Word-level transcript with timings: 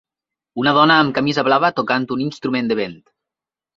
Una 0.61 0.71
dona 0.77 0.95
amb 1.01 1.13
camisa 1.19 1.43
blava 1.49 1.71
tocant 1.81 2.09
un 2.17 2.25
instrument 2.29 2.73
de 2.73 2.79
vent. 2.85 3.01